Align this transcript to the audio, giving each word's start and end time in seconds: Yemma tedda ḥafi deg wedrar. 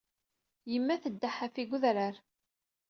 Yemma 0.71 0.95
tedda 1.03 1.29
ḥafi 1.35 1.63
deg 1.65 1.69
wedrar. 1.71 2.15